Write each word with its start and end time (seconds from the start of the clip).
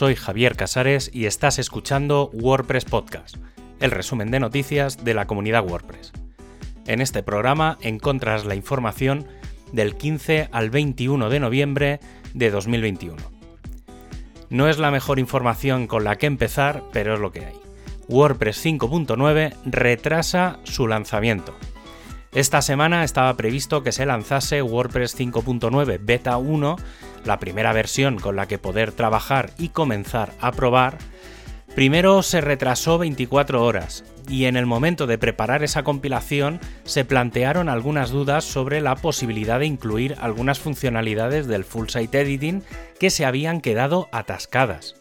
soy 0.00 0.16
Javier 0.16 0.56
Casares 0.56 1.10
y 1.12 1.26
estás 1.26 1.58
escuchando 1.58 2.30
WordPress 2.32 2.86
Podcast, 2.86 3.36
el 3.80 3.90
resumen 3.90 4.30
de 4.30 4.40
noticias 4.40 5.04
de 5.04 5.12
la 5.12 5.26
comunidad 5.26 5.62
WordPress. 5.62 6.12
En 6.86 7.02
este 7.02 7.22
programa 7.22 7.76
encontrarás 7.82 8.46
la 8.46 8.54
información 8.54 9.26
del 9.72 9.96
15 9.96 10.48
al 10.52 10.70
21 10.70 11.28
de 11.28 11.38
noviembre 11.38 12.00
de 12.32 12.50
2021. 12.50 13.18
No 14.48 14.70
es 14.70 14.78
la 14.78 14.90
mejor 14.90 15.18
información 15.18 15.86
con 15.86 16.02
la 16.02 16.16
que 16.16 16.24
empezar, 16.24 16.82
pero 16.94 17.12
es 17.12 17.20
lo 17.20 17.30
que 17.30 17.44
hay. 17.44 17.60
WordPress 18.08 18.64
5.9 18.64 19.54
retrasa 19.66 20.60
su 20.64 20.88
lanzamiento. 20.88 21.54
Esta 22.32 22.62
semana 22.62 23.04
estaba 23.04 23.36
previsto 23.36 23.82
que 23.82 23.92
se 23.92 24.06
lanzase 24.06 24.62
WordPress 24.62 25.18
5.9 25.18 25.98
Beta 26.00 26.38
1, 26.38 26.76
la 27.24 27.38
primera 27.38 27.72
versión 27.72 28.18
con 28.18 28.36
la 28.36 28.46
que 28.46 28.58
poder 28.58 28.92
trabajar 28.92 29.50
y 29.58 29.68
comenzar 29.70 30.32
a 30.40 30.52
probar. 30.52 30.98
Primero 31.74 32.22
se 32.22 32.40
retrasó 32.40 32.98
24 32.98 33.64
horas 33.64 34.04
y 34.28 34.44
en 34.46 34.56
el 34.56 34.66
momento 34.66 35.06
de 35.06 35.18
preparar 35.18 35.62
esa 35.62 35.82
compilación 35.82 36.60
se 36.84 37.04
plantearon 37.04 37.68
algunas 37.68 38.10
dudas 38.10 38.44
sobre 38.44 38.80
la 38.80 38.96
posibilidad 38.96 39.60
de 39.60 39.66
incluir 39.66 40.16
algunas 40.20 40.58
funcionalidades 40.58 41.46
del 41.46 41.64
Full 41.64 41.88
Site 41.88 42.20
Editing 42.20 42.62
que 42.98 43.10
se 43.10 43.24
habían 43.24 43.60
quedado 43.60 44.08
atascadas. 44.12 44.96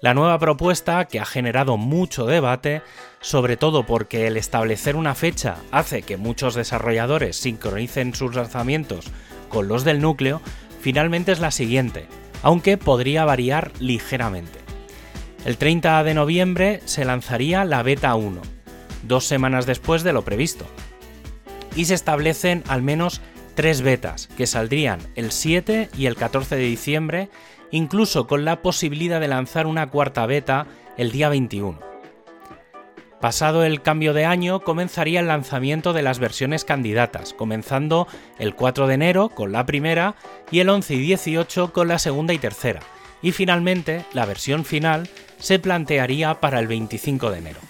La 0.00 0.14
nueva 0.14 0.38
propuesta, 0.38 1.06
que 1.06 1.20
ha 1.20 1.24
generado 1.24 1.76
mucho 1.76 2.26
debate, 2.26 2.82
sobre 3.20 3.56
todo 3.56 3.86
porque 3.86 4.26
el 4.26 4.36
establecer 4.36 4.94
una 4.94 5.14
fecha 5.14 5.56
hace 5.72 6.02
que 6.02 6.16
muchos 6.16 6.54
desarrolladores 6.54 7.36
sincronicen 7.36 8.14
sus 8.14 8.34
lanzamientos 8.34 9.06
con 9.48 9.68
los 9.68 9.84
del 9.84 10.00
núcleo, 10.00 10.42
finalmente 10.86 11.32
es 11.32 11.40
la 11.40 11.50
siguiente, 11.50 12.06
aunque 12.44 12.78
podría 12.78 13.24
variar 13.24 13.72
ligeramente. 13.80 14.60
El 15.44 15.56
30 15.56 16.04
de 16.04 16.14
noviembre 16.14 16.80
se 16.84 17.04
lanzaría 17.04 17.64
la 17.64 17.82
beta 17.82 18.14
1, 18.14 18.40
dos 19.02 19.24
semanas 19.24 19.66
después 19.66 20.04
de 20.04 20.12
lo 20.12 20.22
previsto. 20.22 20.64
Y 21.74 21.86
se 21.86 21.94
establecen 21.94 22.62
al 22.68 22.82
menos 22.82 23.20
tres 23.56 23.82
betas, 23.82 24.28
que 24.36 24.46
saldrían 24.46 25.00
el 25.16 25.32
7 25.32 25.88
y 25.98 26.06
el 26.06 26.14
14 26.14 26.54
de 26.54 26.62
diciembre 26.62 27.30
incluso 27.72 28.28
con 28.28 28.44
la 28.44 28.62
posibilidad 28.62 29.20
de 29.20 29.26
lanzar 29.26 29.66
una 29.66 29.90
cuarta 29.90 30.24
beta 30.24 30.68
el 30.96 31.10
día 31.10 31.28
21. 31.28 31.80
Pasado 33.20 33.64
el 33.64 33.80
cambio 33.80 34.12
de 34.12 34.26
año, 34.26 34.60
comenzaría 34.60 35.20
el 35.20 35.28
lanzamiento 35.28 35.92
de 35.92 36.02
las 36.02 36.18
versiones 36.18 36.64
candidatas, 36.64 37.32
comenzando 37.32 38.06
el 38.38 38.54
4 38.54 38.86
de 38.86 38.94
enero 38.94 39.28
con 39.30 39.52
la 39.52 39.64
primera 39.64 40.16
y 40.50 40.60
el 40.60 40.68
11 40.68 40.94
y 40.94 40.98
18 40.98 41.72
con 41.72 41.88
la 41.88 41.98
segunda 41.98 42.34
y 42.34 42.38
tercera, 42.38 42.80
y 43.22 43.32
finalmente 43.32 44.04
la 44.12 44.26
versión 44.26 44.64
final 44.64 45.08
se 45.38 45.58
plantearía 45.58 46.40
para 46.40 46.58
el 46.58 46.66
25 46.66 47.30
de 47.30 47.38
enero. 47.38 47.60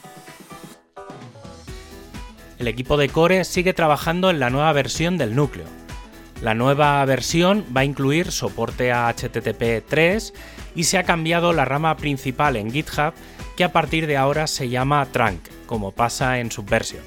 El 2.58 2.68
equipo 2.68 2.96
de 2.96 3.08
Core 3.08 3.44
sigue 3.44 3.72
trabajando 3.72 4.30
en 4.30 4.40
la 4.40 4.50
nueva 4.50 4.72
versión 4.72 5.16
del 5.16 5.36
núcleo, 5.36 5.66
la 6.42 6.54
nueva 6.54 7.02
versión 7.06 7.64
va 7.74 7.80
a 7.80 7.84
incluir 7.84 8.30
soporte 8.30 8.92
a 8.92 9.08
HTTP 9.08 9.86
3 9.88 10.34
y 10.74 10.84
se 10.84 10.98
ha 10.98 11.04
cambiado 11.04 11.54
la 11.54 11.64
rama 11.64 11.96
principal 11.96 12.56
en 12.56 12.70
GitHub 12.70 13.14
que 13.56 13.64
a 13.64 13.72
partir 13.72 14.06
de 14.06 14.16
ahora 14.16 14.46
se 14.46 14.68
llama 14.68 15.06
Trunk, 15.06 15.40
como 15.66 15.92
pasa 15.92 16.38
en 16.38 16.50
Subversion. 16.50 17.02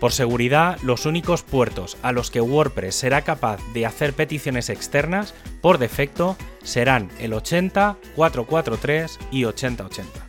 Por 0.00 0.12
seguridad, 0.12 0.78
los 0.82 1.06
únicos 1.06 1.42
puertos 1.42 1.96
a 2.02 2.12
los 2.12 2.30
que 2.30 2.40
WordPress 2.40 2.94
será 2.94 3.22
capaz 3.22 3.58
de 3.72 3.84
hacer 3.86 4.12
peticiones 4.12 4.70
externas 4.70 5.34
por 5.60 5.78
defecto 5.78 6.36
serán 6.62 7.10
el 7.18 7.32
80, 7.32 7.96
443 8.14 9.18
y 9.32 9.44
8080. 9.44 10.28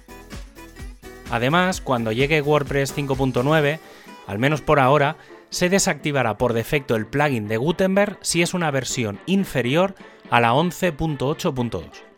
Además, 1.30 1.82
cuando 1.82 2.12
llegue 2.12 2.42
WordPress 2.42 2.98
5.9, 2.98 3.80
al 4.26 4.40
menos 4.40 4.62
por 4.62 4.80
ahora, 4.80 5.18
se 5.52 5.70
desactivará 5.70 6.38
por 6.38 6.54
defecto 6.54 6.96
el 6.96 7.06
plugin 7.06 7.48
de 7.48 7.58
Gutenberg 7.58 8.18
si 8.22 8.42
es 8.42 8.56
una 8.56 8.72
versión 8.72 9.20
inferior 9.28 9.94
a 10.32 10.40
la 10.40 10.54
11.8.2. 10.54 12.09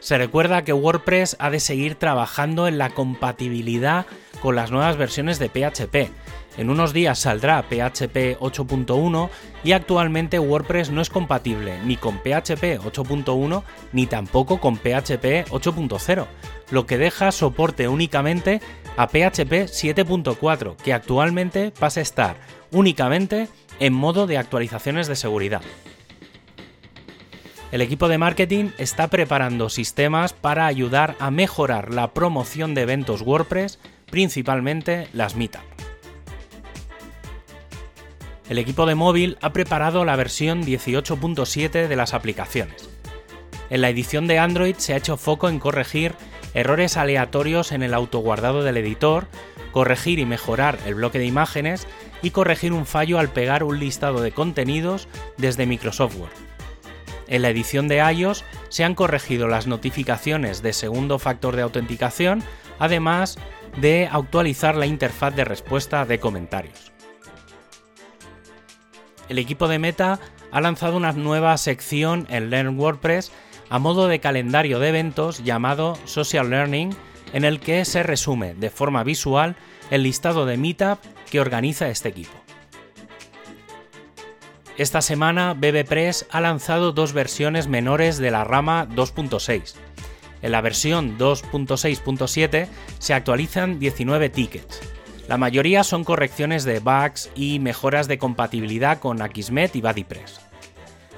Se 0.00 0.16
recuerda 0.16 0.64
que 0.64 0.72
WordPress 0.72 1.36
ha 1.38 1.50
de 1.50 1.60
seguir 1.60 1.94
trabajando 1.94 2.66
en 2.66 2.78
la 2.78 2.90
compatibilidad 2.90 4.06
con 4.40 4.56
las 4.56 4.70
nuevas 4.70 4.96
versiones 4.96 5.38
de 5.38 5.50
PHP. 5.50 6.10
En 6.56 6.70
unos 6.70 6.94
días 6.94 7.18
saldrá 7.18 7.62
PHP 7.62 8.38
8.1 8.40 9.28
y 9.62 9.72
actualmente 9.72 10.38
WordPress 10.38 10.90
no 10.90 11.02
es 11.02 11.10
compatible 11.10 11.78
ni 11.84 11.96
con 11.96 12.18
PHP 12.18 12.80
8.1 12.82 13.62
ni 13.92 14.06
tampoco 14.06 14.58
con 14.58 14.76
PHP 14.76 15.46
8.0, 15.50 16.26
lo 16.70 16.86
que 16.86 16.98
deja 16.98 17.30
soporte 17.30 17.86
únicamente 17.86 18.60
a 18.96 19.06
PHP 19.06 19.68
7.4, 19.68 20.76
que 20.76 20.94
actualmente 20.94 21.72
pasa 21.78 22.00
a 22.00 22.02
estar 22.02 22.36
únicamente 22.72 23.48
en 23.78 23.92
modo 23.92 24.26
de 24.26 24.38
actualizaciones 24.38 25.06
de 25.08 25.16
seguridad. 25.16 25.62
El 27.72 27.82
equipo 27.82 28.08
de 28.08 28.18
marketing 28.18 28.70
está 28.78 29.06
preparando 29.08 29.68
sistemas 29.68 30.32
para 30.32 30.66
ayudar 30.66 31.14
a 31.20 31.30
mejorar 31.30 31.94
la 31.94 32.12
promoción 32.12 32.74
de 32.74 32.82
eventos 32.82 33.22
WordPress, 33.22 33.78
principalmente 34.10 35.06
las 35.12 35.36
Meetup. 35.36 35.62
El 38.48 38.58
equipo 38.58 38.86
de 38.86 38.96
móvil 38.96 39.38
ha 39.40 39.52
preparado 39.52 40.04
la 40.04 40.16
versión 40.16 40.64
18.7 40.64 41.86
de 41.86 41.96
las 41.96 42.12
aplicaciones. 42.12 42.90
En 43.70 43.82
la 43.82 43.88
edición 43.88 44.26
de 44.26 44.40
Android 44.40 44.74
se 44.78 44.92
ha 44.92 44.96
hecho 44.96 45.16
foco 45.16 45.48
en 45.48 45.60
corregir 45.60 46.16
errores 46.54 46.96
aleatorios 46.96 47.70
en 47.70 47.84
el 47.84 47.94
autoguardado 47.94 48.64
del 48.64 48.78
editor, 48.78 49.28
corregir 49.70 50.18
y 50.18 50.26
mejorar 50.26 50.76
el 50.86 50.96
bloque 50.96 51.20
de 51.20 51.26
imágenes 51.26 51.86
y 52.20 52.30
corregir 52.30 52.72
un 52.72 52.84
fallo 52.84 53.20
al 53.20 53.28
pegar 53.28 53.62
un 53.62 53.78
listado 53.78 54.20
de 54.22 54.32
contenidos 54.32 55.06
desde 55.36 55.66
Microsoft 55.66 56.16
Word. 56.16 56.49
En 57.30 57.42
la 57.42 57.48
edición 57.48 57.86
de 57.86 57.98
iOS 57.98 58.44
se 58.70 58.82
han 58.82 58.96
corregido 58.96 59.46
las 59.46 59.68
notificaciones 59.68 60.62
de 60.62 60.72
segundo 60.72 61.20
factor 61.20 61.54
de 61.54 61.62
autenticación, 61.62 62.42
además 62.80 63.38
de 63.80 64.08
actualizar 64.10 64.74
la 64.74 64.86
interfaz 64.86 65.34
de 65.36 65.44
respuesta 65.44 66.04
de 66.04 66.18
comentarios. 66.18 66.90
El 69.28 69.38
equipo 69.38 69.68
de 69.68 69.78
Meta 69.78 70.18
ha 70.50 70.60
lanzado 70.60 70.96
una 70.96 71.12
nueva 71.12 71.56
sección 71.56 72.26
en 72.30 72.50
Learn 72.50 72.76
WordPress 72.76 73.30
a 73.68 73.78
modo 73.78 74.08
de 74.08 74.18
calendario 74.18 74.80
de 74.80 74.88
eventos 74.88 75.44
llamado 75.44 75.96
Social 76.06 76.50
Learning, 76.50 76.90
en 77.32 77.44
el 77.44 77.60
que 77.60 77.84
se 77.84 78.02
resume 78.02 78.54
de 78.54 78.70
forma 78.70 79.04
visual 79.04 79.54
el 79.92 80.02
listado 80.02 80.46
de 80.46 80.56
Meetup 80.56 80.98
que 81.30 81.38
organiza 81.38 81.88
este 81.90 82.08
equipo. 82.08 82.49
Esta 84.80 85.02
semana 85.02 85.52
BBPress 85.52 86.24
ha 86.30 86.40
lanzado 86.40 86.92
dos 86.92 87.12
versiones 87.12 87.68
menores 87.68 88.16
de 88.16 88.30
la 88.30 88.44
rama 88.44 88.88
2.6. 88.88 89.74
En 90.40 90.52
la 90.52 90.62
versión 90.62 91.18
2.6.7 91.18 92.66
se 92.98 93.12
actualizan 93.12 93.78
19 93.78 94.30
tickets. 94.30 94.80
La 95.28 95.36
mayoría 95.36 95.84
son 95.84 96.02
correcciones 96.02 96.64
de 96.64 96.78
bugs 96.78 97.30
y 97.34 97.58
mejoras 97.58 98.08
de 98.08 98.16
compatibilidad 98.16 99.00
con 99.00 99.20
Akismet 99.20 99.76
y 99.76 99.82
BuddyPress. 99.82 100.40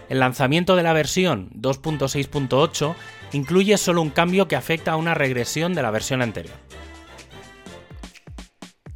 El 0.09 0.19
lanzamiento 0.19 0.75
de 0.75 0.83
la 0.83 0.93
versión 0.93 1.49
2.6.8 1.51 2.97
incluye 3.31 3.79
solo 3.79 4.03
un 4.03 4.11
cambio 4.11 4.49
que 4.49 4.57
afecta 4.57 4.91
a 4.91 4.97
una 4.97 5.15
regresión 5.15 5.73
de 5.75 5.83
la 5.83 5.93
versión 5.93 6.21
anterior. 6.21 6.57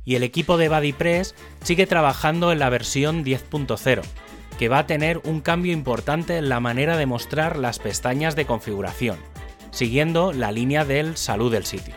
Y 0.05 0.17
el 0.17 0.25
equipo 0.25 0.57
de 0.57 0.69
BuddyPress 0.69 1.37
sigue 1.63 1.87
trabajando 1.87 2.51
en 2.51 2.59
la 2.59 2.69
versión 2.69 3.25
10.0, 3.25 4.03
que 4.59 4.69
va 4.69 4.81
a 4.81 4.87
tener 4.87 5.21
un 5.25 5.41
cambio 5.41 5.73
importante 5.73 6.37
en 6.37 6.49
la 6.49 6.61
manera 6.61 6.97
de 6.97 7.07
mostrar 7.07 7.57
las 7.57 7.79
pestañas 7.79 8.37
de 8.37 8.47
configuración, 8.47 9.19
siguiendo 9.71 10.33
la 10.33 10.53
línea 10.53 10.85
del 10.85 11.17
salud 11.17 11.53
del 11.53 11.67
sitio. 11.67 11.95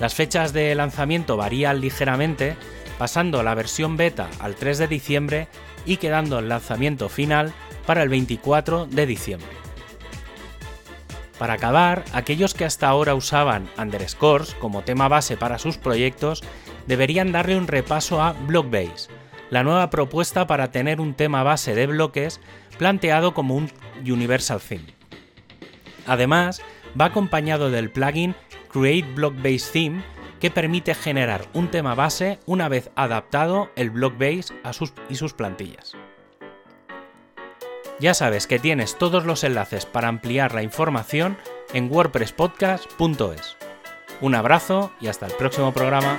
Las 0.00 0.14
fechas 0.14 0.52
de 0.52 0.74
lanzamiento 0.74 1.36
varían 1.36 1.80
ligeramente, 1.80 2.56
pasando 2.98 3.42
la 3.42 3.54
versión 3.54 3.96
beta 3.96 4.28
al 4.40 4.54
3 4.54 4.78
de 4.78 4.88
diciembre 4.88 5.48
y 5.84 5.98
quedando 5.98 6.38
el 6.38 6.48
lanzamiento 6.48 7.08
final 7.08 7.52
para 7.86 8.02
el 8.02 8.08
24 8.08 8.86
de 8.86 9.06
diciembre. 9.06 9.60
Para 11.38 11.54
acabar, 11.54 12.04
aquellos 12.12 12.52
que 12.52 12.66
hasta 12.66 12.88
ahora 12.88 13.14
usaban 13.14 13.68
underscores 13.78 14.54
como 14.54 14.82
tema 14.82 15.08
base 15.08 15.36
para 15.38 15.58
sus 15.58 15.78
proyectos 15.78 16.42
deberían 16.86 17.32
darle 17.32 17.56
un 17.56 17.66
repaso 17.66 18.22
a 18.22 18.32
Blockbase, 18.32 19.08
la 19.50 19.62
nueva 19.62 19.90
propuesta 19.90 20.46
para 20.46 20.70
tener 20.70 21.00
un 21.00 21.14
tema 21.14 21.42
base 21.42 21.74
de 21.74 21.86
bloques 21.86 22.40
planteado 22.78 23.34
como 23.34 23.54
un 23.54 23.70
Universal 24.00 24.60
Theme. 24.60 24.94
Además, 26.06 26.62
va 26.98 27.06
acompañado 27.06 27.70
del 27.70 27.90
plugin 27.90 28.34
Create 28.72 29.12
Blockbase 29.14 29.70
Theme 29.72 30.02
que 30.40 30.50
permite 30.50 30.94
generar 30.94 31.42
un 31.52 31.70
tema 31.70 31.94
base 31.94 32.38
una 32.46 32.68
vez 32.68 32.90
adaptado 32.96 33.70
el 33.76 33.90
Blockbase 33.90 34.54
a 34.64 34.72
sus, 34.72 34.94
y 35.08 35.16
sus 35.16 35.34
plantillas. 35.34 35.94
Ya 38.00 38.14
sabes 38.14 38.46
que 38.46 38.58
tienes 38.58 38.96
todos 38.96 39.26
los 39.26 39.44
enlaces 39.44 39.84
para 39.84 40.08
ampliar 40.08 40.54
la 40.54 40.62
información 40.62 41.36
en 41.74 41.92
wordpresspodcast.es. 41.92 43.56
Un 44.22 44.34
abrazo 44.34 44.90
y 45.00 45.08
hasta 45.08 45.26
el 45.26 45.32
próximo 45.32 45.72
programa. 45.72 46.18